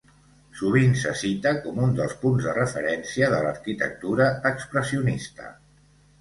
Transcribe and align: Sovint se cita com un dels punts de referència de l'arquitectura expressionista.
Sovint 0.59 0.95
se 1.01 1.11
cita 1.19 1.51
com 1.65 1.81
un 1.87 1.93
dels 1.99 2.15
punts 2.23 2.47
de 2.47 2.55
referència 2.55 3.29
de 3.35 3.43
l'arquitectura 3.45 4.31
expressionista. 4.53 5.53